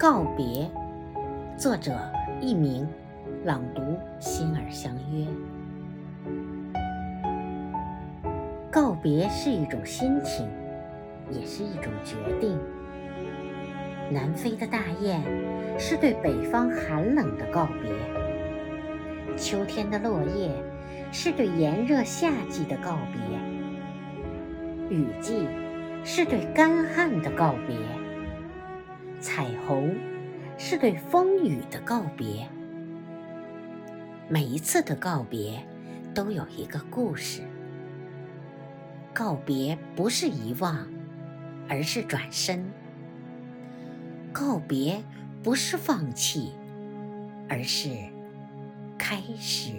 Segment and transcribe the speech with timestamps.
[0.00, 0.66] 告别，
[1.58, 1.92] 作者
[2.40, 2.88] 佚名，
[3.44, 3.82] 朗读
[4.18, 5.26] 心儿相约。
[8.70, 10.48] 告别是一种心情，
[11.30, 12.58] 也是一种决定。
[14.10, 15.20] 南飞的大雁
[15.78, 17.92] 是对北方寒冷的告别，
[19.36, 20.50] 秋天的落叶
[21.12, 25.46] 是对炎热夏季的告别，雨季
[26.04, 27.76] 是对干旱的告别，
[29.20, 29.94] 彩虹
[30.56, 32.48] 是对风雨的告别。
[34.28, 35.60] 每一次的告别
[36.14, 37.42] 都有一个故事。
[39.12, 40.86] 告别不是遗忘，
[41.68, 42.60] 而是转身；
[44.32, 45.02] 告别
[45.42, 46.52] 不是放弃，
[47.48, 47.90] 而是
[48.96, 49.72] 开始。